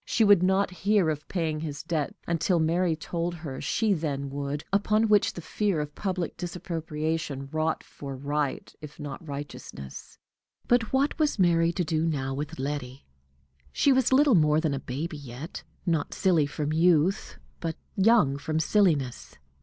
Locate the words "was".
11.19-11.37, 13.93-14.11